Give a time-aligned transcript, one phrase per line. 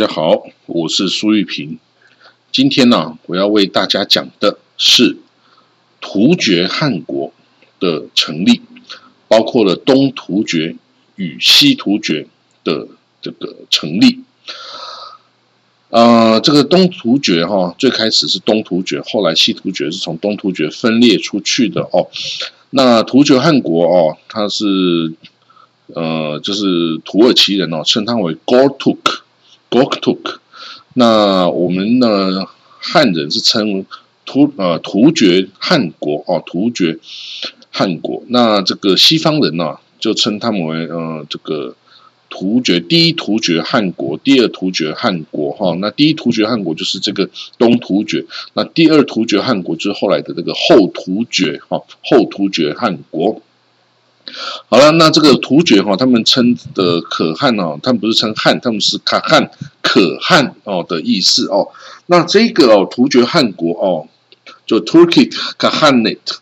[0.00, 1.78] 大家好，我是苏玉平。
[2.50, 5.18] 今天呢，我要为大家讲的是
[6.00, 7.34] 突厥汗国
[7.78, 8.62] 的成立，
[9.28, 10.74] 包括了东突厥
[11.16, 12.26] 与西突厥
[12.64, 12.88] 的
[13.20, 14.20] 这个成立。
[15.90, 22.08] 呃，这个东突厥哈，最开始是东突厥，后来西突厥是从东突厥分裂出去的哦。
[22.70, 25.12] 那突厥汗国哦，它是
[25.88, 29.09] 呃，就是土耳其人哦，称它为 g o r t u k
[29.70, 30.38] gktok。
[30.94, 32.46] 那我们呢，
[32.78, 33.86] 汉人是称
[34.26, 36.98] 突呃突厥汗国哦，突厥
[37.70, 38.22] 汗国。
[38.28, 41.74] 那这个西方人呢，就称他们为呃这个。
[42.32, 48.24] 突厥第一突厥汗国，第二突厥汗国，哈，那第一突厥汗国就是这个东突厥，
[48.54, 53.42] 那第二突厥汗国就是后来的这个后突厥，哈，后突厥汗国。
[54.68, 59.50] 好了，那这个突厥哈，他们称的可汗哦，他们不是称汗，他们是可汗，
[59.82, 61.68] 可汗哦的意思哦。
[62.06, 64.08] 那这个哦，突厥汗国哦，
[64.66, 66.38] 就 Turkic Khanate。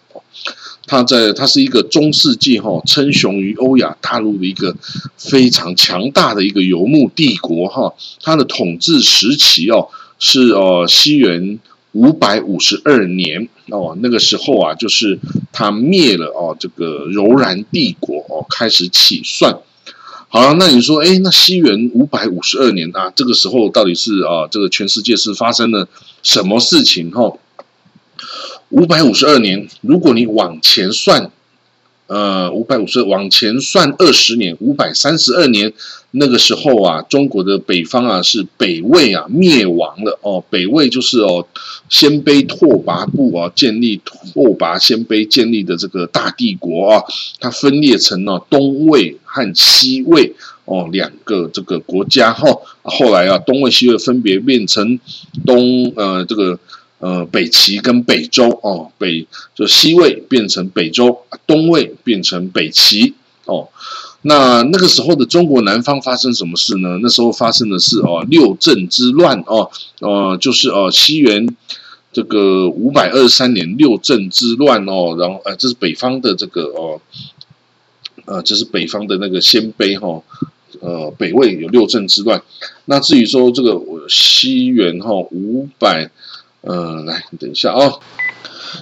[0.91, 4.75] 它在，它是一个中世纪哈称雄于欧亚大陆的一个
[5.19, 7.93] 非常强大的一个游牧帝国哈。
[8.23, 11.59] 它的统治时期哦是哦西元
[11.93, 15.19] 五百五十二年哦，那个时候啊就是
[15.53, 19.59] 他灭了哦这个柔然帝国哦开始起算。
[20.31, 25.89] 好了，那你说哎，那西元五百五十二年啊，这个时候到底是啊这个全世界是发生了
[26.23, 27.33] 什么事情哈？
[28.69, 31.31] 五百五十二年，如果你往前算，
[32.09, 35.75] 呃，五百五十往前算二十年，五百三十二年，
[36.13, 41.47] 那个时候啊，中国的北方啊是北魏啊灭亡了哦，北魏就是哦
[41.91, 47.05] 鲜卑拓跋部啊建立拓跋鲜卑建立的这个大帝国啊，
[47.41, 54.99] 它分裂成了东魏和西魏哦两个这个国家哈，后来啊东魏西魏分别变成
[55.45, 56.59] 东呃这个。
[57.01, 63.15] 呃，北齐跟北周哦，北就西魏变成北周，东魏变成北齐
[63.45, 63.69] 哦。
[64.23, 66.99] 那那个时候的中国南方发生什么事呢？
[67.01, 69.71] 那时候发生的是哦六镇之乱哦，
[70.01, 71.57] 呃，就是哦西元
[72.13, 77.01] 这个五百二十三年六镇之乱哦，然后呃这是北方的这个哦，
[78.25, 80.21] 呃这是北方的那个鲜卑哈，
[80.81, 82.43] 呃北魏有六镇之乱。
[82.87, 86.11] 那至于说这个西元哈五百。
[86.69, 87.99] 呃，来，等一下哦。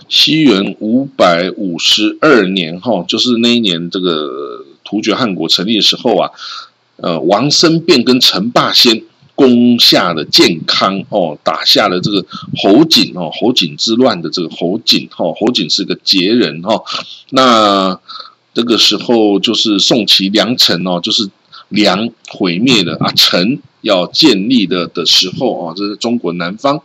[0.08, 6.30] 西元五百五十二年，哈，就是那一年，这个突厥汗国成立的时候啊，
[6.96, 9.04] 呃，王僧辩跟陈霸先
[9.36, 12.26] 攻下了建康，哦，打下了这个
[12.56, 16.82] 侯景，哦，侯景之乱的这个侯景，哈，侯景是个杰人，哈。
[17.30, 18.00] 那
[18.52, 21.30] 这个时候就是宋齐梁陈，哦，就是
[21.69, 26.82] 梁毁灭了啊，陈要建立的的时候，啊，这是中国南方。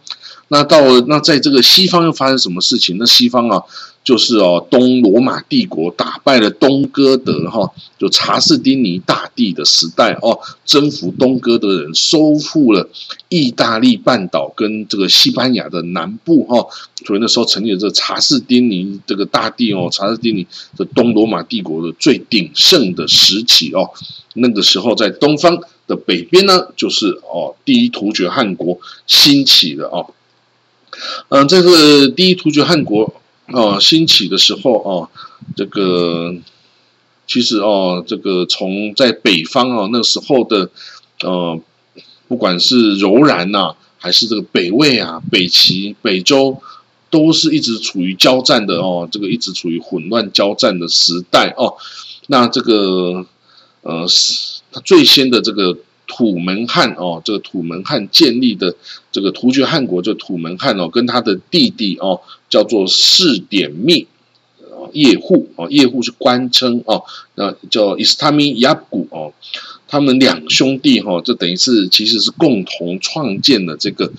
[0.53, 2.97] 那到那在这个西方又发生什么事情？
[3.00, 3.63] 那西方啊，
[4.03, 12.90] 就是哦，东罗马帝国打败了东哥德哈，就查士丁尼大帝的时代哦，征服东哥德人，收复了
[13.29, 16.67] 意大利半岛跟这个西班牙的南部哈，
[17.06, 20.45] 所以那时候成立了这个查士丁尼这个大帝哦，查士丁尼
[20.75, 23.90] 的东罗马帝国的最鼎盛的时期哦，
[24.34, 25.57] 那个时候在东方
[25.88, 30.06] 的北边呢，就是哦，第一突厥汗国兴起的哦。
[31.29, 33.13] 嗯，这个第一突厥汗国
[33.47, 35.09] 哦兴起的时候哦，
[35.56, 36.35] 这个
[37.28, 40.69] 其实哦，这个从在北方哦那时候的
[41.23, 41.59] 呃，
[42.28, 46.61] 不管是柔然呐，还是这个北魏啊、北齐、北周，
[47.09, 51.76] 都是一直处于交战的哦，这个一直处于混乱交战的时代哦。
[52.28, 53.26] 那这个
[53.81, 54.05] 呃，
[54.72, 55.78] 他最先的这个。
[56.13, 58.75] 土门汉哦，这个土门汉建立的
[59.13, 62.19] 这个突厥汗国，就土门汉哦，跟他的弟弟哦，
[62.49, 64.08] 叫做士典密
[64.91, 67.05] 叶护哦，叶护是官称哦，
[67.35, 69.31] 那叫伊斯塔米亚古哦，
[69.87, 74.11] 他们两兄弟哈，这等于是其实是共同创建了这个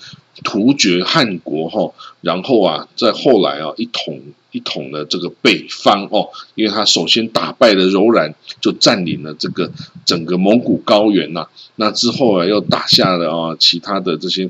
[0.43, 4.19] 突厥汗国哈，然后啊，在后来啊，一统。
[4.53, 9.69] 一统的这个北方哦，因为他首先打败了柔然，就占领了这个
[10.05, 11.47] 整个蒙古高原呐。
[11.75, 14.49] 那之后啊，又打下了啊其他的这些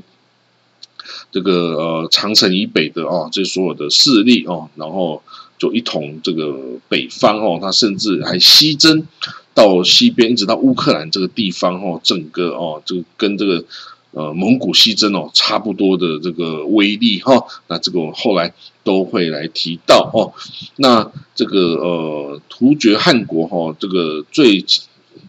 [1.32, 5.22] 这个呃长城以北的啊这所有的势力哦，然后
[5.58, 6.54] 就一统这个
[6.88, 7.58] 北方哦。
[7.60, 9.06] 他甚至还西征
[9.54, 13.64] 到西边，一直到乌克兰这个地方哦，整个哦就跟这个。
[14.14, 20.32] 呃，蒙古西征哦，差不多的这个威力哈，那这个我后来都会来提到哦。
[20.76, 24.64] 那这个呃，突厥汗国哈，这个最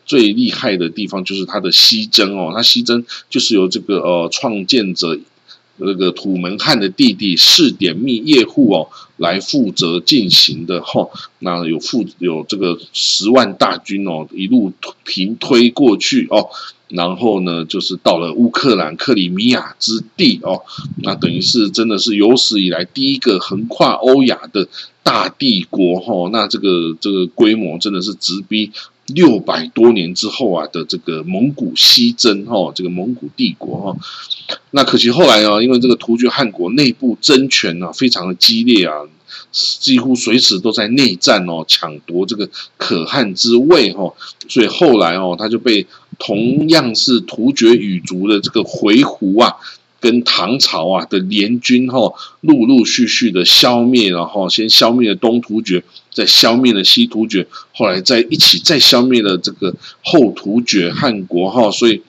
[0.06, 5.20] 最厉害的地方就是它的西征哦，它西征就是由这个呃创建者
[5.78, 8.88] 那个土门汉的弟弟士典密叶护哦
[9.18, 11.10] 来负责进行的哈。
[11.40, 14.72] 那有负有这个十万大军哦，一路
[15.04, 16.50] 平推过去哦。
[16.96, 20.62] 然后呢，就是到了乌克兰克里米亚之地哦，
[21.04, 24.68] 那等于是真的是有史以来第一个横跨欧亚的
[25.04, 26.30] 大帝国哈。
[26.32, 28.72] 那这个这个规模真的是直逼
[29.08, 33.98] 六百多年之后啊的这个蒙古西征哈，这个蒙古帝国哈。
[34.72, 38.94] 那可惜后来啊，因为这个突厥汗国内部争权啊非常的激烈啊。
[39.52, 44.14] 几乎随时都在内战哦，抢夺这个可汗之位哈，
[44.48, 45.86] 所以后来哦，他就被
[46.18, 49.56] 同样是突厥语族的这个回鹘啊，
[50.00, 62.02] 跟唐朝啊的联军哈，陆陆续续的消灭，然后先消灭了东突厥，再消灭了西突厥，后来在一起再消灭了这个后突厥汗国哈，所以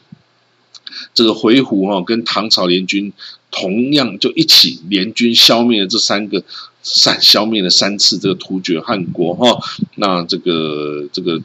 [1.15, 3.13] 这个回鹘哈跟唐朝联军
[3.51, 6.43] 同样就一起联军消灭了这三个。
[6.89, 9.59] 三消灭了三次这个突厥汗国哈，
[9.97, 11.43] 那这个这个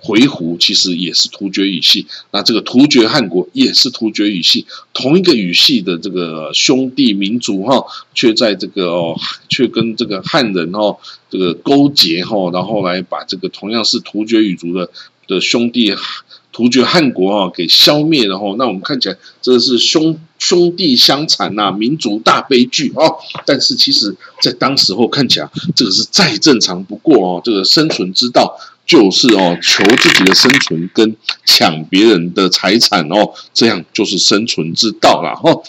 [0.00, 9.16] 回鹘其实也是突厥语系，那这个突厥汗国也是突厥语系，同一个语系的这个兄弟民族哈，却在这个哦，
[9.48, 10.96] 却跟这个汉人哦
[11.30, 14.90] 这个勾结哈，然后来把这个同样是突厥语族的
[15.28, 15.94] 的兄弟。
[16.52, 23.16] 突厥汗国啊，给消灭了哈，那我们看起来这是兄兄弟相残呐，民族大悲剧哦。
[23.46, 27.40] 但是其实，在当时候看起来，这个是再正常不过哦。
[27.44, 28.58] 这个生存之道
[28.90, 31.14] 就是哦，求自己的生存跟
[31.46, 35.62] 抢别人的财产哦，这样就是生存之道了哈。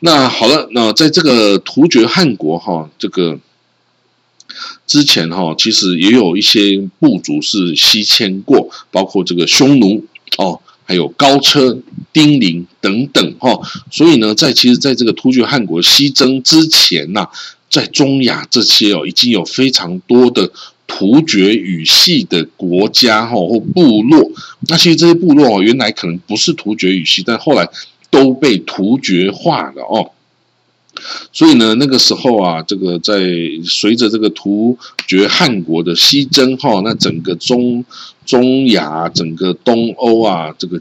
[0.00, 3.38] 那好了，那在这个突厥汗国哈，这个。
[4.86, 10.04] 之前哈，其实也有一些部族是西迁过，包括这个匈奴
[10.38, 11.76] 哦，还有高车、
[12.12, 13.60] 丁零等等哈。
[13.90, 17.28] 所以呢，在其实在这个突厥汗国西征之前呐，
[17.68, 20.50] 在中亚这些哦，已经有非常多的
[20.86, 24.30] 突厥语系的国家哈或部落。
[24.68, 27.68] 那其实这些部落哦，原来可能不是突厥语系，但后来
[28.10, 30.10] 都被突厥化了哦。
[31.30, 33.20] 所以呢，那个时候啊，这个在
[33.64, 37.84] 随着这个突厥汗国的西征哈，那整个中
[38.24, 40.80] 中亚、整个东欧啊，这个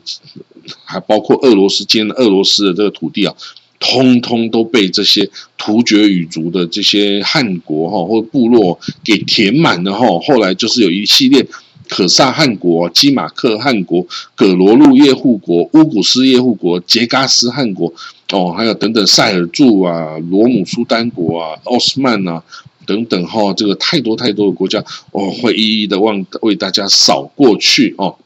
[0.85, 3.35] 还包括俄罗斯今天俄罗斯的这个土地啊，
[3.79, 10.19] 通通都被这些突厥语族的这些汗国哈或部落给填满了哈。
[10.19, 11.45] 后来就是有一系列。
[11.87, 17.93] 可萨汗国、基马克汗国、葛罗路叶护国、乌古斯叶护国、杰嘎斯汗国，
[18.31, 22.41] 哦，还有等等塞尔柱啊、罗姆苏丹国啊、奥斯曼啊
[22.87, 28.17] 等等哈，这个太多太多的国家，哦，会一一的忘为大家扫过去哦。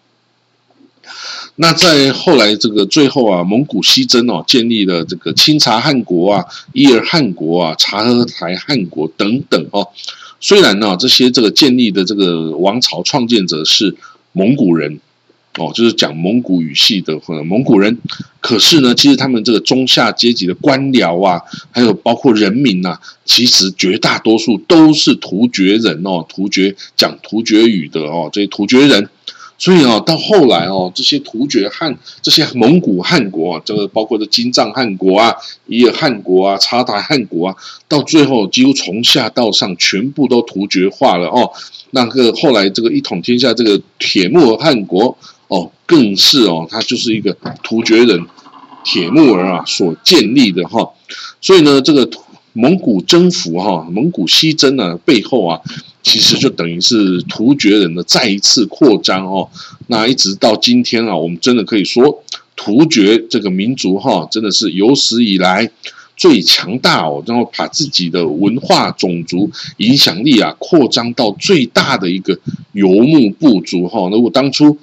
[1.62, 9.86] 那在后来这个最后啊，蒙古西征哦，建立了这个清察汗国啊、伊尔汗国啊、察合台汗国等等哦。
[10.40, 13.94] 虽然呢，这些这个建立的这个王朝创建者是
[14.31, 15.02] 蒙古人，
[15.57, 17.98] 哦，就是讲蒙古语系的或者蒙古人，
[18.40, 21.42] 可是呢，其实他们这个中下阶级的官僚啊，
[21.72, 29.10] 还有包括人民呐，其实绝大多数都是突厥人哦，突厥讲突厥语的哦，这些突厥人。
[29.59, 35.35] 所以啊，到后来哦，这些突厥汉、这些蒙古汗国，啊这个包括这金帐汗国啊、
[35.68, 37.56] 伊尔汗国啊、察达汗国啊，
[37.87, 41.51] 到最后几乎从下到上全部都突厥化了哦。
[41.92, 45.18] 那个后来这个一统天下这个铁木儿汗国
[45.49, 48.25] 哦，更是哦，他就是一个突厥人
[48.85, 50.89] 铁木儿啊所建立的哈。
[51.42, 52.09] 所以呢，这个
[52.59, 55.61] 蒙古征服哈，蒙古西征呢背后啊。
[56.01, 59.49] 其实就等于是突厥人的再一次扩张哦，
[59.87, 62.23] 那一直到今天啊，我们真的可以说
[62.56, 65.69] 突厥这个民族哈，真的是有史以来
[66.16, 72.39] 最强大哦，然后把自己的文化、种族影响力啊扩张到最大的一个
[72.71, 74.09] 游牧部族哈。
[74.09, 74.78] 如果当初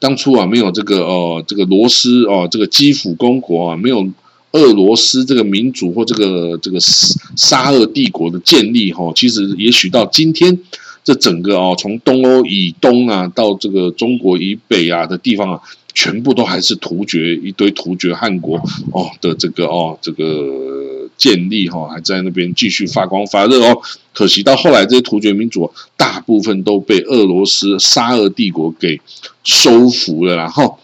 [0.00, 4.06] 当初啊没有这个呃这个罗斯哦这个基辅公国啊没有。
[4.52, 10.58] 俄罗斯这个民族或这个这个沙俄帝国的建立，哈，其实也许到今天，
[11.04, 15.60] 这整个哦，从东欧以东啊，到这个中国以北啊的地方啊，
[15.92, 18.56] 全部都还是突厥一堆突厥汗国
[18.92, 23.78] 哦的这个哦这个建立哈，还在那边继续发光发热哦。
[24.14, 29.00] 可惜到后来，这些突厥民族大部分都被俄罗斯沙俄帝国给
[29.44, 30.78] 收服了，然后。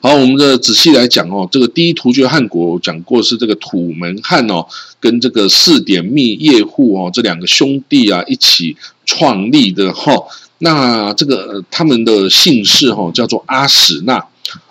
[0.00, 4.64] 好，我们的仔细来讲哦，这个第一突厥汗国讲过是这个土门汗哦，
[5.00, 10.12] 跟这个四点密叶护哦这两个兄弟啊一起创立的哈。
[10.58, 14.24] 那这个他们的姓氏哈叫做阿史那，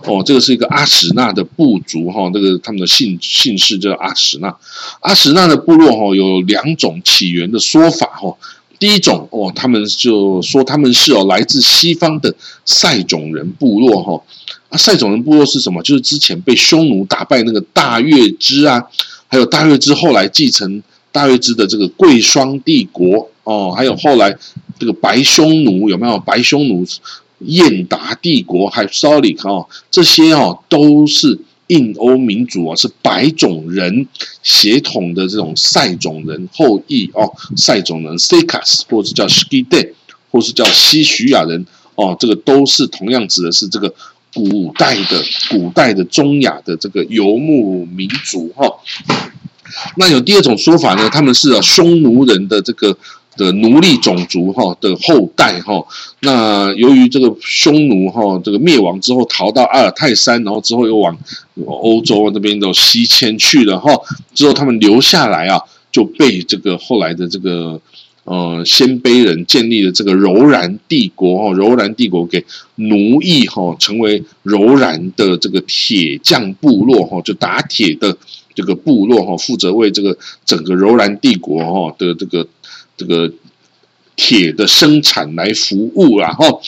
[0.05, 4.55] 哦，这个是一个阿史那的部族哈，这个他们的姓姓氏叫阿史那。
[5.01, 8.33] 阿史那的部落哈有两种起源的说法哈。
[8.79, 12.33] 第一种哦，他们就说他们是哦来自西方的
[12.65, 14.23] 塞种人部落哈。
[14.69, 15.81] 啊，塞种人部落是什么？
[15.83, 18.83] 就是之前被匈奴打败那个大月支啊，
[19.27, 20.81] 还有大月支后来继承
[21.11, 24.35] 大月支的这个贵霜帝国哦，还有后来
[24.79, 26.17] 这个白匈奴有没有？
[26.19, 26.85] 白匈奴、
[27.39, 31.39] 燕达帝国还有 s o l i 哦，这些哦都是。
[31.69, 34.07] 印欧民族啊，是白种人
[34.43, 39.87] 血统的这种塞种人后裔哦，塞种人 s i k a s 或者叫 s k i d e
[40.29, 43.91] 或是叫西徐亚人哦，这个都是同样指的是这个
[44.35, 48.71] 古代的古代的中亚的这个游牧民族哈。
[49.97, 52.95] 那有第二种说法呢，他们是匈奴人的这个。
[53.37, 55.85] 的奴隶种族哈的后代哈，
[56.21, 61.17] 那由于这个匈奴哈这个灭亡之后逃到阿尔泰山，然后之后又往
[61.65, 63.91] 欧洲那边都西迁去了哈，
[64.33, 65.59] 之后他们留下来啊，
[65.91, 67.77] 就被这个后来的这个
[68.25, 78.17] 呃鲜卑人建立了这个柔然帝国哈，柔然帝国给奴役哈，成为柔然的这个铁匠部落哈，就打铁的
[78.53, 82.47] 这个部落哈，负责为这个整个柔然帝国哈的这个。
[82.97, 83.29] 这个
[84.15, 86.61] 铁的生产来服务，然后，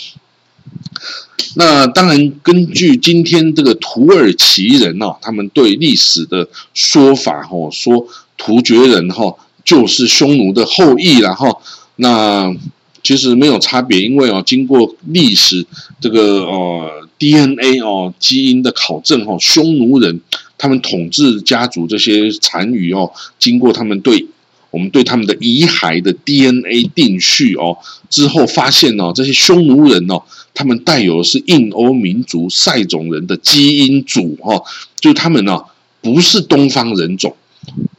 [1.56, 9.38] 那当然根据今天这个土耳其人哦，他们对历史的说法哦，说突厥人哈
[9.68, 11.58] 就是匈奴的后裔，了哈
[11.98, 12.56] 那
[13.04, 15.66] 其实没有差别，因为哦，经过历史
[16.00, 20.22] 这个呃 DNA 哦基因的考证哦，匈奴人
[20.58, 24.26] 他们统治家族这些残余哦，经过他们对。
[24.70, 27.78] 我们对他们的遗骸的 DNA 定序哦，
[28.10, 30.22] 之后发现哦，这些匈奴人哦，
[30.54, 34.62] 他们带有的是印欧民族塞种人的基因组哈，
[35.00, 35.64] 就他们呢
[36.02, 37.34] 不是东方人种，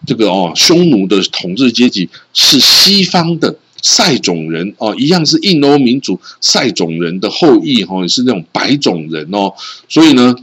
[0.06, 9.52] 这个哦，匈奴的统治阶级是西方的塞种人哦，一样是印欧民族塞种人的后裔哈，也是那种白种人哦，
[9.88, 10.34] 所以呢。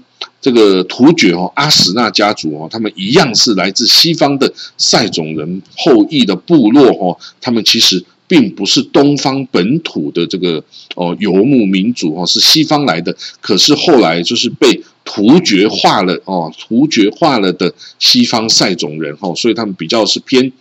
[0.41, 10.63] 这个突厥哦，阿史那家族哦，他们一样是来自西方的塞种人后裔的部落哦，他们其实并不是东方本土的这个
[10.95, 20.51] 哦游牧民族哦，是西方来的，可是后来就是被突厥化了哦，突厥化了的西方塞种人哦，所以他们比较是偏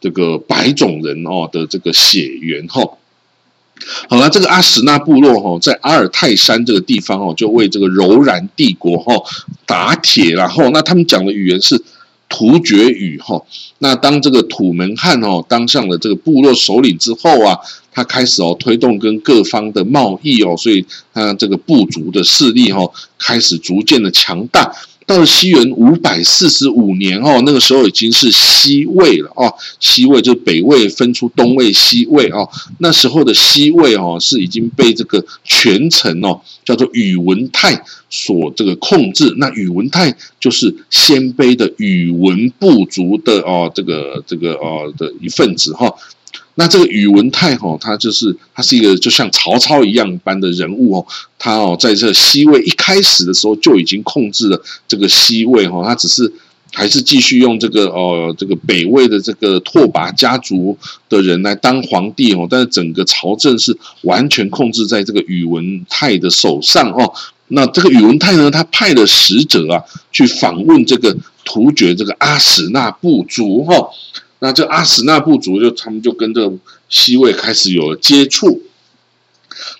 [0.00, 2.82] 这个白种人哦的这个血缘哈。
[4.08, 9.14] 好了，这个阿史那部落哈，在阿尔泰山这个地方哦，就为这个柔然帝国哈
[9.66, 11.82] 打铁，然后那他们讲的语言是
[12.34, 13.40] 突厥语哈。
[13.78, 17.56] 那当这个土门汉哦当上了这个部落首领之后啊，
[17.92, 22.80] 他开始哦推动跟各方的贸易哦，所以他这个部族的势力哈
[23.16, 24.74] 开始逐渐的强大。
[25.06, 29.52] 到了西元五百四十五年哦，那个时候已经是西魏了哦。
[29.78, 32.48] 西魏就是北魏分出东魏、西魏哦。
[32.78, 39.34] 那时候的西魏哦，是已经被这个权臣哦，叫做宇文泰所这个控制。
[39.36, 45.92] 那宇文泰就是鲜卑的宇文部族的哦，这个这个哦的一份子哈。
[46.56, 51.06] 那这个宇文泰哈，他就是他是一个就像曹操一样般的人物哦。
[51.36, 55.82] 他哦，在这西魏一开始的时候就已经控制了这个西魏哈。
[55.84, 56.32] 他只是
[56.72, 62.46] 还是继续用这个呃这个北魏的这个拓跋家族的人来当皇帝哦。
[62.48, 67.12] 但是整个朝政是完全控制在这个宇文泰的手上哦。
[67.48, 69.82] 那这个宇文泰呢，他派了使者啊
[70.12, 73.74] 去访问这个突厥这个阿史那部族哈。
[74.44, 76.54] 那这阿史那部族就他们就跟这个
[76.90, 78.60] 西魏开始有了接触。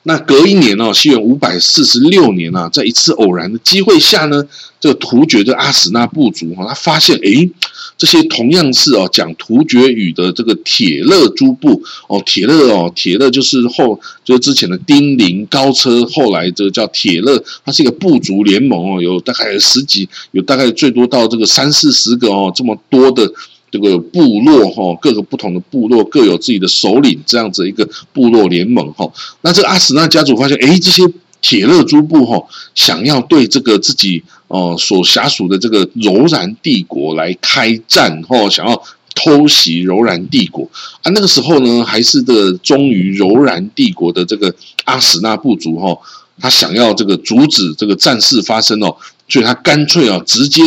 [0.04, 4.42] 那隔一年哦，西元五百四十六年啊，在一次偶然的机会下呢，
[4.80, 7.50] 这个突厥的阿史那部族哈，他发现诶，
[7.98, 23.30] 这些同样是哦讲突厥语的这个铁勒诸部哦，铁勒哦，铁勒就是后就是之前的丁零高车，后来这个叫铁勒，它是一个部族联盟哦，有大概十几，有大概最多到这个三四十个哦，这么多的。
[23.74, 29.04] 这个部落哈，各个不同的部落各有自己的首领，这样子一个部落联盟哈。
[29.40, 31.02] 那这个阿史那家族发现，哎，这些
[31.40, 32.40] 铁勒诸部哈，
[32.76, 38.80] 想要对这个自己哦所辖属的这个柔然帝国来开战哈，想要
[39.12, 40.70] 偷袭柔然帝国
[41.02, 41.10] 啊。
[41.10, 44.54] 那个时候呢，还是这个忠于柔然帝国的这个
[44.84, 45.98] 阿史那部族哈，
[46.38, 48.94] 他想要这个阻止这个战事发生哦，
[49.28, 50.62] 所以他干脆啊直接。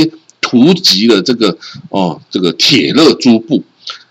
[0.47, 1.57] 突袭了这个
[1.89, 3.61] 哦，这个铁勒诸部，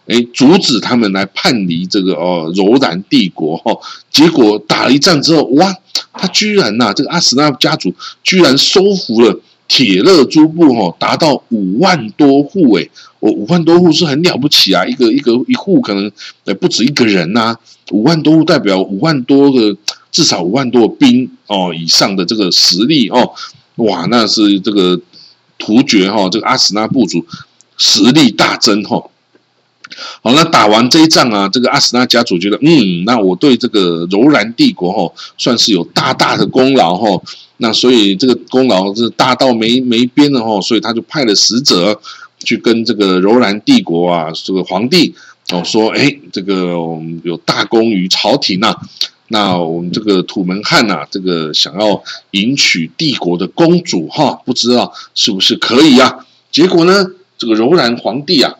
[0.06, 3.74] 哎，阻止他们来叛离这个哦柔然帝国哈。
[4.10, 5.74] 结果打了一仗之后，哇，
[6.12, 12.86] 他居然呐，这个阿史那家族居然收服了铁勒诸部哈，达到五万多户哎，
[13.18, 16.12] 我五万多户是很了不起啊，一个一个一户可能
[16.44, 17.56] 呃不止一个人呐，
[17.92, 19.74] 五万多户代表五万多个
[20.12, 23.32] 至少五万多兵哦以上的这个实力哦，
[23.76, 25.00] 哇，那是这个。
[25.58, 27.24] 突厥哈，这个阿史那部族
[27.76, 29.10] 实力大增哈。
[30.20, 37.22] 好，那打完这一仗啊，这个阿史那家族觉得，嗯，那我对这个柔然帝国哈，算是有大大的功劳哈。
[37.58, 41.98] 那所以这个功劳是大到没没边了哈，所以他就派了使者
[42.40, 45.14] 去跟这个柔然帝国啊，这个皇帝
[45.52, 48.74] 哦说，哎，这个我们有大功于朝廷呐。
[49.28, 56.18] 那我们这个土门汉呐，这个想要迎娶帝国的公主哈，不知道是不是可以呀？
[56.52, 57.06] 结果呢，
[57.36, 58.54] 这个柔然皇帝啊，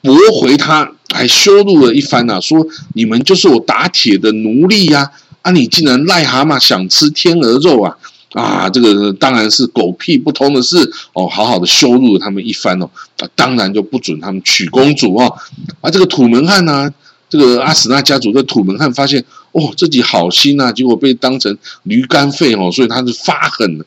[0.00, 5.10] 驳回他，还羞辱了一番呐，说你们就是我打铁的奴隶呀！
[5.42, 7.96] 啊，你竟然癞蛤蟆想吃天鹅肉啊！
[8.34, 10.78] 啊，这个当然是狗屁不通的事
[11.12, 15.36] 哦，好好的羞辱了他们一番哦，啊，当然就不准他们娶公主哦。
[15.80, 16.88] 啊，这个土门汉呢，
[17.32, 19.24] 这个阿史那家族的土门汉发现。
[19.52, 23.84] 哦，自己好心呐，结果被当成驴肝肺哦，所以他是发狠，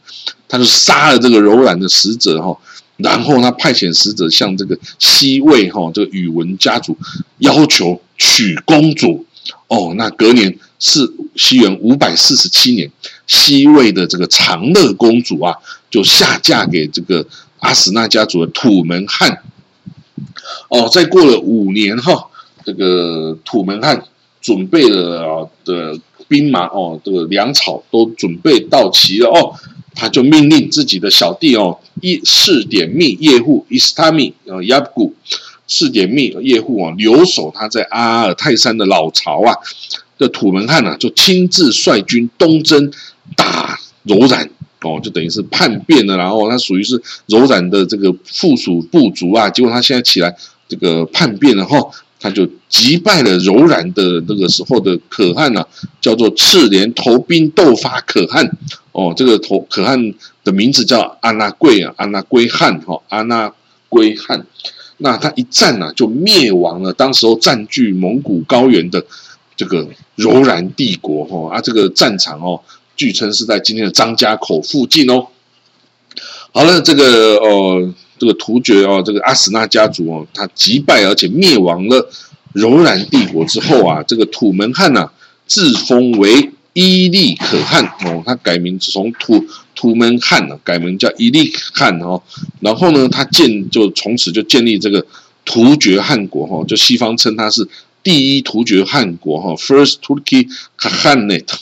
[0.47, 2.55] 他就杀了这个柔然的使者哈，
[2.97, 6.95] 然后他派遣使者向这个西魏哈这个宇文家族
[7.39, 9.25] 要求娶公主
[9.67, 12.91] 哦，那隔年是西元五百四十七年，
[13.25, 15.55] 西魏的这个长乐公主啊，
[15.89, 17.25] 就下嫁给这个
[17.57, 19.41] 阿史那家族的土门汉。
[20.69, 22.27] 哦，再过了五年哈，
[22.65, 24.03] 这个土门汉。
[24.41, 29.55] 准备了的兵马哦，这个粮草都准备到齐了哦，
[29.95, 35.15] 他就命令自己的小弟哦，一四点密叶护伊斯塔密呃亚古
[35.65, 39.55] 四点密叶护啊留守他在阿尔泰山的老巢啊
[40.19, 42.93] 的土门汉呢，就亲自率军东征
[43.35, 44.47] 打柔然
[44.83, 50.37] 哦，就等于是叛变了，然后他属于是柔然的这个附属部族啊，结果他现在起来
[50.69, 51.79] 这个叛变了哈。
[52.25, 55.63] 他就击败了柔然的那个时候的可汗呐，
[56.01, 58.49] 叫做赤连头兵斗发可汗
[58.93, 60.11] 哦，这个头可汗
[60.43, 63.53] 的名字叫阿那贵啊，阿那归汗哈，阿那
[63.89, 64.43] 归汗。
[64.97, 69.05] 那他一战呢，就灭亡了当时候占据蒙古高原的
[69.55, 72.59] 这个柔然帝国哈啊，这个战场哦，
[72.95, 75.27] 据称是在今天的张家口附近哦。
[76.51, 77.93] 好了，这个哦。
[78.25, 82.09] 这个突厥哦，这个阿史那家族哦，他击败而且灭亡了
[82.53, 85.11] 柔然帝国之后啊，这个土门汉呐
[85.45, 92.19] 自封为伊利可汗哦，他改名从土土门汉呢改名叫伊利可汗哦，
[92.61, 95.05] 然后呢，他建就从此就建立这个
[95.45, 97.67] 突厥汗国哈，就西方称他是
[98.01, 100.47] 第一突厥汗国哈，First Turkey
[100.79, 101.53] Khanate。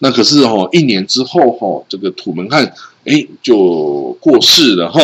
[0.00, 5.00] 那可是哈，一年之后哈，这个土门汉哎就过世了哈。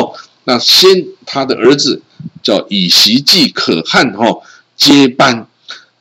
[0.49, 2.01] 那先他的儿子
[2.41, 4.25] 叫以袭季可汗哈
[4.77, 5.49] 接班，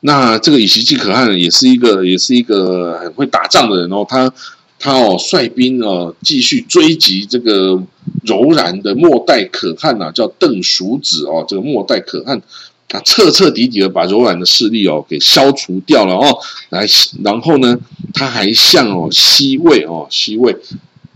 [0.00, 4.32] 那这个以袭季可汗也是一个也是一个很会打仗的人哦，他
[4.78, 7.82] 他哦率兵哦继续追击这个
[8.22, 12.40] 柔然的末代可汗呐，叫邓叔子哦，这个末代可汗
[12.88, 16.38] 他彻彻底底的把柔然的势力哦给消除掉了哦，
[16.70, 16.86] 来
[17.24, 17.76] 然后呢
[18.14, 20.56] 他还向哦西魏哦西魏。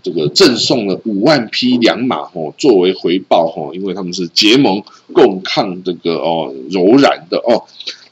[0.03, 4.83] 这个赠送了五万匹良马哦，作为回报哦，因为他们是结盟
[5.13, 7.65] 共抗这个哦柔然的哦。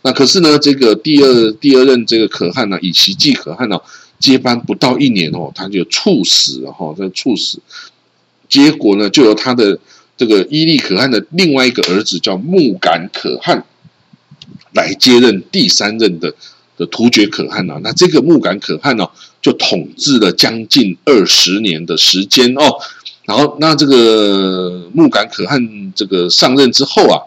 [0.03, 3.81] 那可是呢，这个第二第二任这个可汗呢，以奇迹可汗呢，
[4.18, 7.61] 接班不到一年哦，他就猝死了哈，他猝死。
[8.48, 9.79] 结果呢，就由他的
[10.16, 13.64] 这个伊利可汗的另外一个儿子叫木杆可汗
[14.72, 16.35] 来接任第三任的。
[16.79, 19.07] 的突厥可汗呐，那这个木杆可汗呢，
[19.43, 22.62] 就统治了将近二十年的时间哦。
[23.27, 27.21] 然后，那这个木杆可汗这个上任之后啊，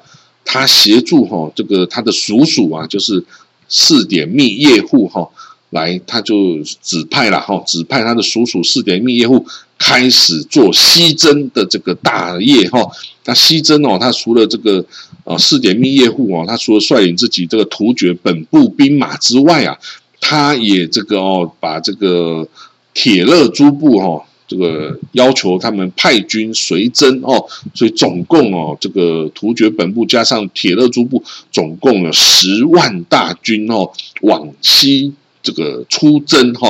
[0.44, 3.24] 他协助哈这个他的叔叔啊，就是
[3.70, 5.30] 四点密叶户哈
[5.72, 9.46] 来，他就指派了哈，指派他的叔叔四点密叶护
[9.78, 12.80] 开始做西征的这个大业哈。
[13.26, 14.86] 那西征哦，他除了这个。
[15.24, 19.78] 啊，四点密业户哦，他除了率领自己这个突厥本部兵马之外啊，
[20.20, 22.48] 他也这个哦，把这个
[22.96, 36.70] 铁勒诸部哈，这个要求他们派军随征哦，所以总共哦，这个突厥本部加上铁勒诸部，总共有十万大军哦，往西这个出征哈。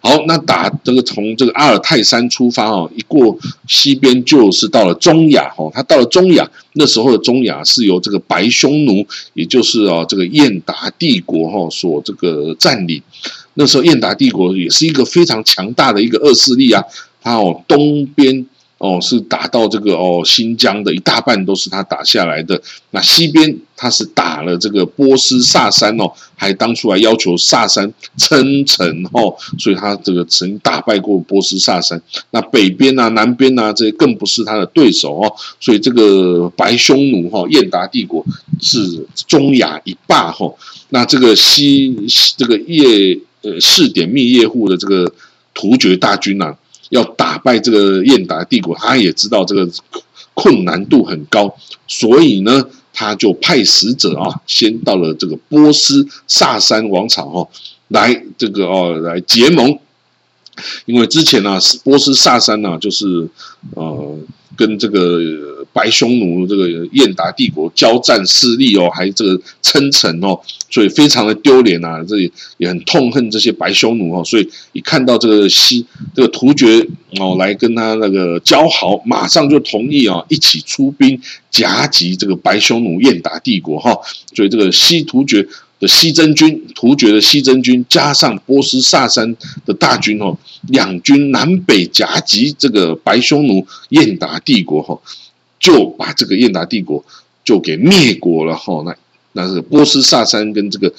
[0.00, 5.70] 好，那打这个从这个阿尔泰山出发哦，一过西边就是到了中亚哈。
[5.74, 13.02] 他到了中亚，那时候的中亚是由这个白匈奴，也就是啊这个燕达帝国哈所这个占领。
[13.54, 16.82] 那时候燕达帝国也是一个非常强大的一个恶势力啊。
[17.20, 18.46] 它哦东边。
[18.78, 22.62] 哦，是打到这个哦，新疆的一大半都是他打下来的。
[22.92, 32.00] 那西边他是打了这个波斯萨珊哦，还当初还要求萨珊称臣哦，所以他这个曾打败过波斯萨珊。
[32.30, 35.34] 那北边啊、南边啊，这些更不是他的对手哦。
[35.58, 38.24] 所以这个白匈奴哈，燕达帝国
[38.60, 40.54] 是中亚一霸哈。
[40.90, 45.12] 那这个西这个叶呃士典密叶户的这个
[45.52, 46.54] 突厥大军呐。
[46.90, 49.68] 要打败这个燕达帝国，他也知道这个
[50.34, 57.48] 困难度很高，所以呢，他就派使者啊，先到了这个波斯萨珊王朝哈，
[57.88, 59.78] 来这个哦来结盟，
[60.86, 63.28] 因为之前呢，波斯萨珊呢，就是
[63.74, 64.18] 呃
[64.56, 65.57] 跟这个。
[65.72, 72.02] 白匈奴这个燕达帝国交战失利哦，还这个称臣哦，所以非常的丢脸啊！
[72.06, 72.16] 这
[72.56, 76.86] 也很痛恨这些白匈奴哦，所以一看到这个西这个突厥
[77.18, 83.96] 哦来跟他那个交好，马上就同意啊，一起出兵夹击这个白匈奴燕达帝国哈。
[84.34, 85.46] 所以这个西突厥
[85.78, 90.36] 的西征军、突厥的西征军加上波斯萨珊的大军哦，
[90.68, 94.98] 两军南北夹击这个白匈奴燕达帝国哈。
[95.58, 97.04] 就把这个燕达帝国
[97.44, 98.94] 就给灭国了哈，那
[99.32, 100.92] 那是波斯萨珊跟这个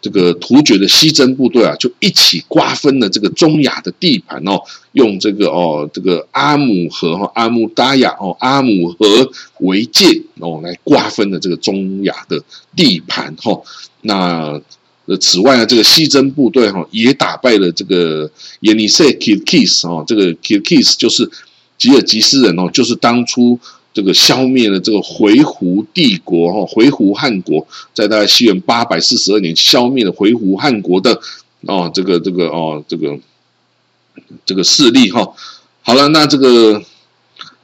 [0.00, 4.60] 这个突厥的西征部队啊，就一起瓜分了这个中亚的地盘哦，
[4.92, 12.42] 用这个哦这个阿姆河哈阿姆达亚哦阿姆河为界哦来瓜分了这个中亚的
[12.74, 13.60] 地盘哈。
[14.02, 14.60] 那
[15.04, 18.28] 呃此外呢，这个西征部队哈也打败了这个
[18.60, 21.30] 耶尼塞 Kirkis 哦，这个 Kirkis 就是
[21.78, 23.60] 吉尔吉斯人哦，就是当初。
[23.96, 31.18] 这个消灭了这个回鹘帝国哈，回鹘汗国在大概西元八百四十二年消灭了回鹘汗国的
[31.62, 33.18] 哦，这个这个哦，这个
[34.44, 35.32] 这个势力哈。
[35.80, 36.82] 好了，那这个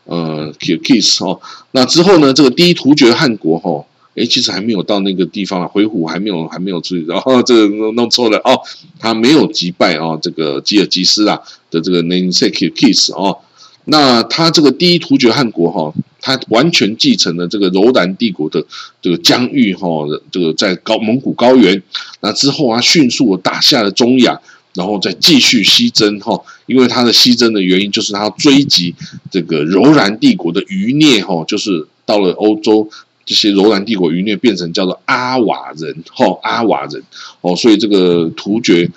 [0.07, 1.39] 呃，Kirkis 哈，
[1.73, 3.85] 那之后呢，这个第一突厥汗国哈，
[4.17, 8.59] 哎，其实还没有到那个地方啊，回鹘还没有还没有去，然后 这个弄错了哦，
[8.99, 11.39] 他没有击败哦，这个吉尔吉斯啊
[11.71, 13.37] 的这个 n a m e s a k Kirkis 哦。
[13.85, 18.65] 那他这个第一突厥汗国哈，他完全继承了这个柔然帝国的
[19.01, 21.83] 这个疆域哈，这个在高蒙古高原。
[22.21, 24.41] 那之后啊，迅速打下了中亚，
[24.75, 26.41] 然后再继续西征哈。
[26.67, 28.95] 因为他的西征的原因，就是他追击
[29.31, 32.89] 这个柔然帝国的余孽哈，就是到了欧洲
[33.27, 37.03] 这些柔然帝国余孽变成叫做阿瓦人哈，阿瓦人
[37.41, 38.89] 哦，所以这个突厥。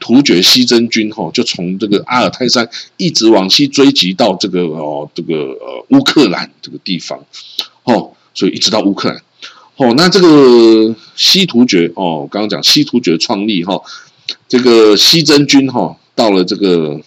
[0.00, 7.24] 突厥西征军哈，就从这个阿尔泰山一直往西追击到这个哦，这个呃乌克兰这个地方，
[7.84, 9.22] 哦，所以一直到乌克兰，
[9.76, 13.80] 哦，那这个西突厥哦，刚刚讲西突厥创立哈，
[14.48, 17.00] 这个西征军哈，到了这个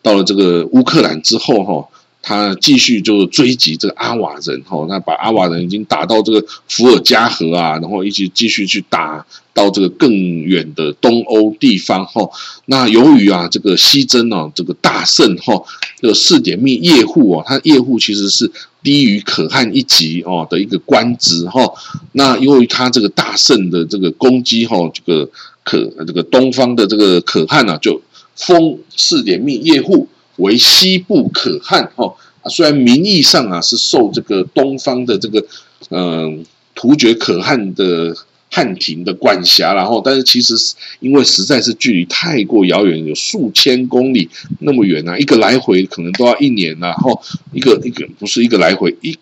[0.00, 1.88] 到了这个乌克兰之后哈。
[2.20, 12.28] 他继续就追击这个阿瓦人，哈，那把阿瓦人已经打到这个伏尔加河啊，然后一起继续去打到这个更远的东欧地方，哈。
[12.66, 15.62] 那由于啊，这个西征啊，这个大胜，哈，
[16.00, 18.50] 这个四点密叶护啊，他叶护其实是
[18.82, 21.72] 低于可汗一级哦的一个官职，哈。
[22.12, 25.30] 那由于他这个大胜的这个攻击，哈，这个
[25.64, 28.02] 可这个东方的这个可汗呢，就
[28.36, 30.08] 封四点密叶护。
[30.38, 35.44] 为西部可汗哈啊，虽然名义上啊是受这个东方的这个
[35.90, 38.16] 嗯突厥可汗的
[38.50, 44.28] 汉庭的管辖，然后但是其实是因为实在是距离太过遥远，有数千公里
[44.60, 47.20] 那么远啊，一个来回可能都要一年然后
[47.52, 49.18] 一个一个不是一个来回一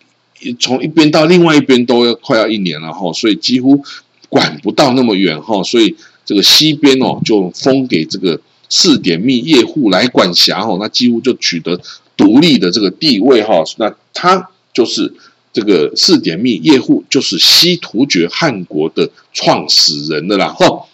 [0.59, 3.83] 从一边到另外一边都要快要一年了哈，所以几乎
[4.29, 8.39] 管不到那么远哈，所以这个西边哦就封给这个。
[8.69, 11.79] 四点密叶护来管辖哈，那几乎就取得
[12.15, 13.63] 独立的这个地位哈。
[13.77, 15.13] 那他就是
[15.53, 20.85] 这个四点密叶护，就是西突厥汗国的创始人的啦哈。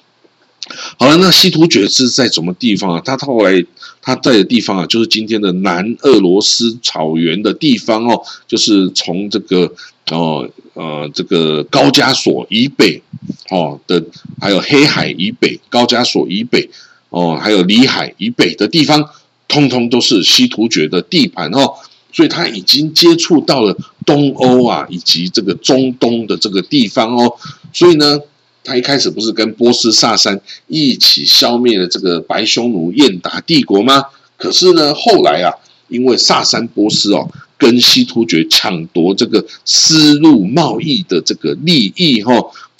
[0.97, 3.01] 好了，那西突厥是在什么地方啊？
[3.03, 3.65] 他后来
[4.01, 9.73] 他在的地方啊，就是今天的南俄罗斯草原的地方哦，就是从这个
[10.09, 13.01] 哦呃这个高加索以北
[13.49, 14.01] 哦的，
[14.39, 16.69] 还有黑海以北，高加索以北。
[17.13, 19.08] 哦，还有里海以北的地方，
[19.47, 21.76] 通通都是西突厥的地盘哦，
[22.12, 27.32] 所以他已经接触到了东欧啊，以及这个中东的这个地方哦，
[27.71, 28.19] 所以呢，
[28.63, 34.06] 他一开始不是跟波斯萨珊一起消灭了这个白匈奴燕达帝国吗？
[34.36, 35.54] 可是呢，后来啊，
[35.89, 42.34] 因为萨珊波斯哦跟西突厥抢夺这个丝路贸易的这个利益哈，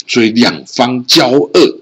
[0.08, 1.78] 所以两方交恶。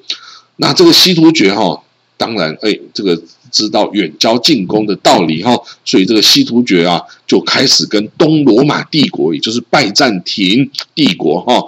[0.57, 1.83] 那这个西突厥哈，
[2.23, 11.61] 当然哎，这个知道远交近攻的道理哈，所以这个西突厥啊就开始跟东罗马帝国，也就是拜占庭帝国哈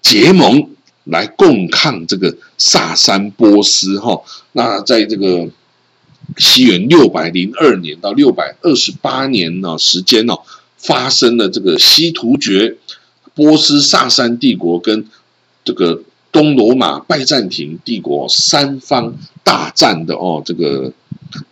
[0.00, 0.70] 结盟。
[1.10, 4.20] 来共抗这个萨珊波斯哈，
[4.52, 5.48] 那在这个
[6.36, 10.34] 西元六百零二年到六百二十八年呢时间呢，
[10.76, 12.76] 发生了这个西突厥、
[13.34, 15.06] 波斯萨珊帝国跟
[15.64, 20.92] 这个东罗马拜占庭帝国三方大战的哦，这个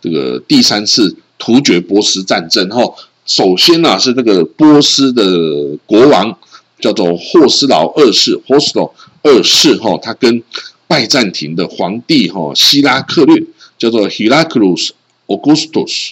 [0.01, 2.81] 这个第三次突厥波斯战争哈。
[3.25, 6.37] 首先呢是这个波斯的国王
[6.79, 8.91] 叫做霍斯劳二世 （Horsto）。
[9.23, 10.41] 二世哈，他跟
[10.87, 13.43] 拜占庭的皇帝哈希拉克略
[13.77, 14.91] 叫做 Heraclius
[15.25, 16.11] Augustus，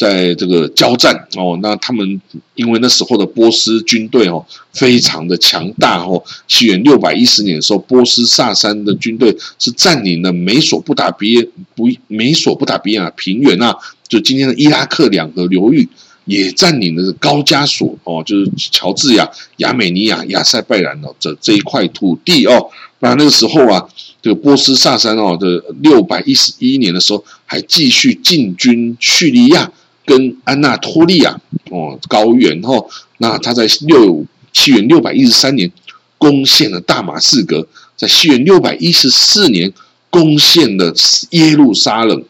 [0.00, 2.22] 在这个交战哦，那他们
[2.54, 13.76] 因为那时候的波斯军队哦非常的强大哦，西元六百一十年的时候，波斯萨珊的军队是占领了美索不达比不美索不达比亚平原啊，
[14.08, 15.86] 就今天的伊拉克两河流域。
[16.26, 22.70] 也占领了高加索哦，就是乔治亚、亚美尼亚、亚塞拜然哦这这一块土地哦。
[23.00, 23.84] 那那个时候啊，
[24.22, 29.72] 这个波斯萨珊哦的六百一十一年的时候，还继续进军叙利亚
[30.10, 32.84] 跟安纳托利亚哦高原哦。
[33.18, 35.70] 那他在六七元六百一十三年
[36.18, 39.72] 攻陷了大马士革，在西元六百一十四年
[40.10, 40.92] 攻陷了
[41.30, 42.24] 耶路撒冷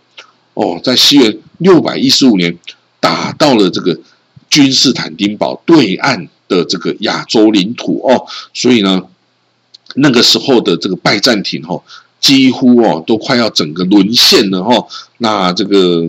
[0.55, 2.59] 哦，在西元六百一十五年。
[3.03, 3.99] 打到了这个
[4.51, 9.03] 君士坦丁堡对岸的这个亚洲领土哦，所以呢，
[9.95, 11.83] 那个时候的这个拜占庭哦，
[12.21, 14.87] 几乎哦都快要整个沦陷了哈。
[15.17, 16.07] 那这个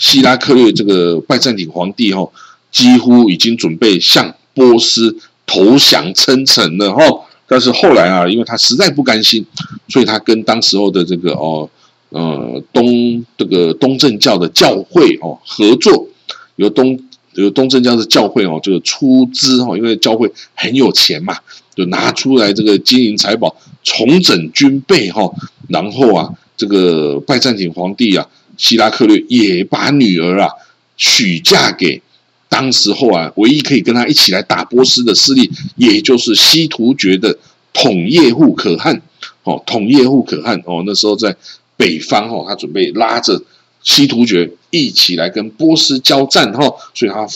[0.00, 2.28] 希拉克略这个拜占庭皇帝哦，
[2.72, 7.02] 几乎已经准备向波斯投降称臣了哈。
[7.46, 9.46] 但是后来啊，因为他实在不甘心，
[9.88, 11.70] 所以他跟当时候的这个哦
[12.08, 16.08] 呃东这个东正教的教会哦合作。
[16.56, 16.98] 由东
[17.34, 21.38] 由东正教的教会哦，这个出资哦，因为教会很有钱嘛，
[21.74, 25.22] 就拿出来这个金银财宝重整军备哈，
[25.68, 28.26] 然后啊，这个拜占庭皇帝啊，
[28.60, 30.50] 希拉克略也把女儿啊
[30.98, 32.02] 许嫁给
[32.50, 37.38] 当时候啊，唯一可以跟他一起来打波斯的势力，也就是西突厥的
[37.72, 39.00] 统叶护可汗
[39.44, 41.34] 哦，统叶护可汗哦，那时候在
[41.78, 43.42] 北方哦，他准备拉着。
[43.82, 47.26] 西突厥一起来跟波斯交战哈，所以他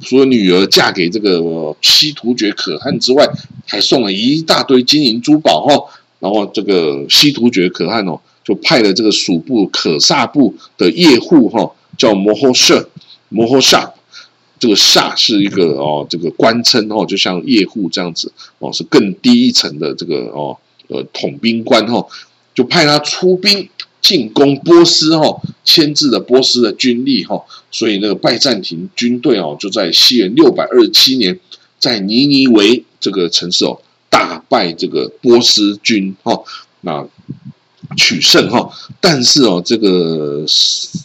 [0.00, 3.28] 除了女儿嫁给这个西突厥可汗之外，
[3.66, 6.00] 还送了一大堆金银珠宝哈。
[6.18, 12.88] 然后这个西突厥可汗哦，就派了这个属部可萨部的叶护哈，叫摩诃舍
[13.28, 13.92] 摩诃萨，
[14.58, 20.56] 这个萨是一个哦，这个官称哦，就像叶护这样子哦，是更低一层的这个哦
[20.88, 22.06] 呃统兵官哈，
[22.54, 23.68] 就派他出兵。
[24.02, 31.38] 进攻波斯哈，牵制了波斯的军力哈，所以那个拜占庭军队哦，就在西元六百二十七年，
[31.78, 36.36] 在尼尼维这个城市哦，大败这个波斯军哈，
[36.80, 37.06] 那
[37.96, 38.70] 取胜哈。
[39.00, 40.44] 但是哦，这个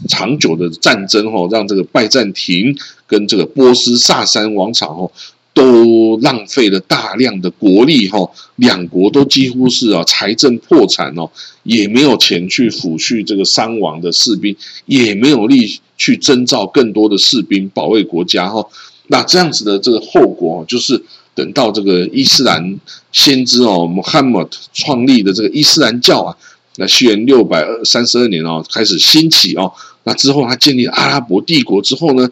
[0.08, 5.12] 长久的战争哈，让这个拜占庭跟这个波斯萨珊王朝哦。
[5.54, 11.28] 都浪费了大量的国力哈，两国都几乎是啊财政破产哦，
[11.64, 18.64] 也没有钱去抚恤这个伤亡的士兵，也没有力去征召更多的士兵保卫国家哈。
[19.08, 22.80] 那这样子的这个后果，就是等到这个伊斯兰
[23.12, 26.38] 先知哦，Muhammad 创立的这个伊斯兰教啊，
[26.78, 29.72] 那西元六百二三十二年哦开始兴起哦，
[30.06, 32.28] 那之后他建立阿拉伯帝国之后呢，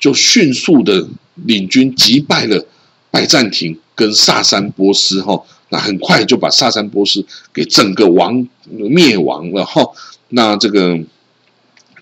[0.00, 1.06] 就迅速的。
[1.44, 2.66] 领军击败了
[3.12, 9.88] 拜占庭跟萨珊波斯，哈，那很快就把萨珊波斯给整个亡灭亡了，哈。
[10.30, 10.98] 那这个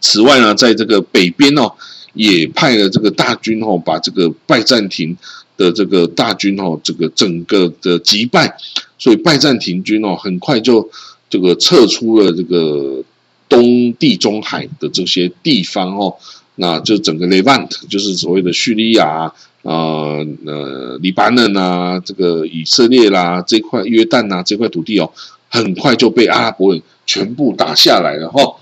[0.01, 1.71] 此外呢，在这个北边哦，
[2.15, 5.15] 也派了这个大军，哦，把这个拜占庭
[5.59, 8.57] 的这个大军，哦，这个整个的击败，
[8.97, 10.89] 所以拜占庭军哦，很快就
[11.29, 13.03] 这个撤出了这个
[13.49, 16.15] 东地中海的这些地方，哦。
[16.59, 19.31] 那就整个 Levant，就是所谓的叙利亚
[19.63, 25.11] 啊、呃、黎巴嫩啊、这个以色列啦这块约旦呐这块土地哦，
[25.51, 28.57] 很快就被阿拉伯人全部打下来了哈。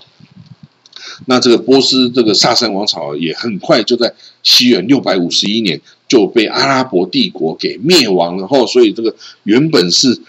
[1.25, 8.65] 那这个波斯这个萨珊王朝也很快就在西元六百五十一年就被阿拉伯帝国给灭亡了哈。
[8.65, 10.19] 所以这个原本是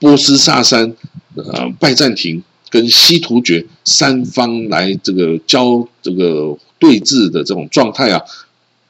[0.00, 0.92] 波斯萨珊、
[1.36, 8.20] 呃拜占庭跟西突厥三方来这个交这个对峙的这种状态啊，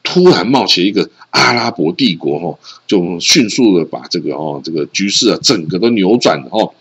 [0.03, 6.73] 突然冒起一个阿拉伯帝国哦，就迅速的把这个哦这个局势啊整个都扭转哦。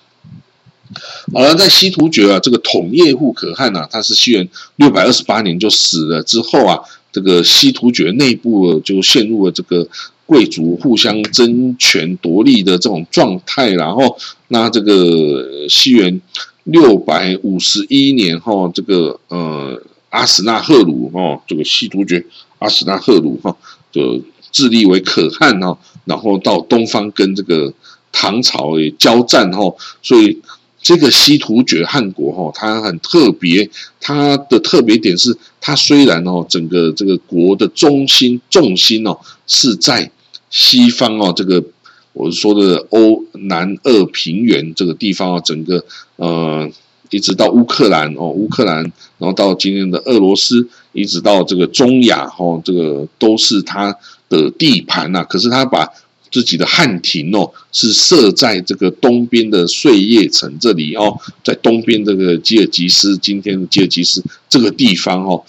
[1.34, 6.80] 好了，在西突厥啊，这个统叶护可汗呐，他是西元六百二十八年就死了之后啊，
[7.12, 9.88] 这个西突厥内部就陷入了这个
[10.30, 14.16] 贵族互相争权夺利的这种状态，然后
[14.50, 16.22] 那这个西元
[16.66, 22.24] 六百五十一年哈，这个呃阿史那赫鲁哈，这个西突厥
[22.60, 23.58] 阿史那赫鲁哈，
[23.92, 27.74] 就自立为可汗哈，然后到东方跟这个
[28.12, 30.40] 唐朝也交战哈，所以。
[30.82, 40.10] 这个西突厥汗国哈，它很特别，它的特别点是，它虽然哦，整个这个国的中心重心哦是在
[40.50, 41.64] 西方哦，这个
[42.14, 45.86] 我说的欧南俄平原这个地方啊，整个
[46.16, 46.70] 呃
[47.12, 48.84] 一直到乌克兰哦，乌克兰，
[49.18, 53.96] 然后到今天的俄罗斯，一直到这个中亚哈，这个都是它
[54.28, 55.24] 的地盘呐。
[55.24, 55.88] 可是它把
[56.32, 65.44] 自己的汉庭哦，是设在这个东边的碎叶城这里哦，在东边这个吉尔吉斯，今天的吉尔吉斯这个地方哦，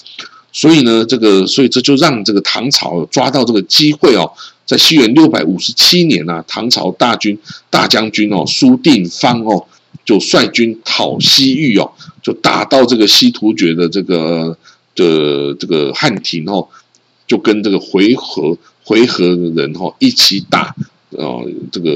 [0.52, 4.32] 所以呢，这个所以这就让这个唐朝抓到这个机会哦，
[4.66, 7.38] 在西元六百五十七年呢，唐朝大军
[7.70, 9.66] 大将军哦苏定方哦，
[10.04, 11.90] 就率军讨西域哦，
[12.22, 14.56] 就打到这个西突厥的这个
[14.94, 16.68] 的这个汉庭哦，
[17.26, 18.56] 就跟这个回纥。
[18.82, 20.74] 回纥的人哈一起打，
[21.10, 21.90] 哦，这个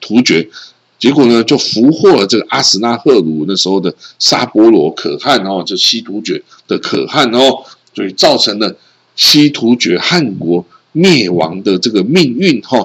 [0.00, 0.48] 突厥，
[0.96, 8.76] 结果呢就俘获了这个阿史那赫鲁那时候的沙波罗可汗哦，就西突厥的可汗哦，所以造成了
[9.16, 12.78] 西突厥汗国灭亡的这个命运哈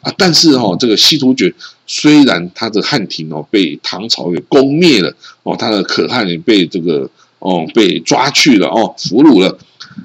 [0.00, 1.54] 啊，但是哈这个西突厥
[1.86, 9.58] 虽然他的汉庭哦被唐朝给攻灭了哦，他的可汗也被这个哦被抓去了哦俘虏了。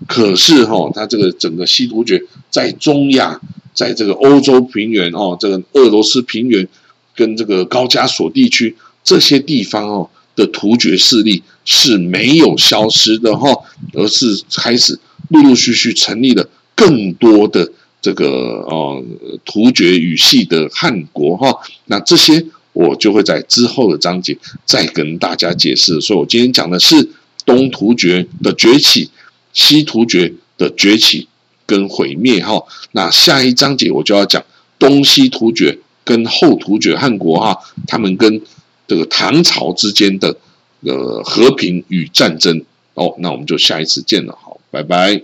[0.08, 3.40] 可是哈，他这个整个西突厥在中亚，
[3.74, 6.68] 在这个欧洲平原哦，这个俄罗斯平原
[7.16, 13.56] 跟这个高加索地区这些地方哦的突厥势力是没有消失的哈，
[13.94, 18.28] 而是开始陆陆续续成立了更多的这个
[18.68, 19.04] 哦
[19.46, 21.56] 突厥语系的汉国哈。
[21.86, 26.02] 那这些我就会在之后的章节再跟大家解释。
[26.02, 27.10] 所以我今天讲的是
[27.46, 29.12] 东突厥的崛起。
[29.52, 31.28] 西突厥的崛起
[31.66, 34.42] 跟毁灭，哈，那下一章节我就要讲
[34.78, 38.42] 东西突厥跟后突厥汗国，哈，他们跟
[38.88, 40.38] 这个唐朝之间的
[40.82, 42.64] 呃和平与战争，
[42.94, 45.22] 哦，那我们就下一次见了，好，拜拜。